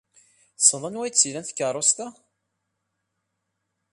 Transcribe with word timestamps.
Tessneḍ 0.57 0.83
anwa 0.87 1.03
ay 1.05 1.11
tt-ilan 1.13 1.45
tkeṛṛust-a? 1.45 2.07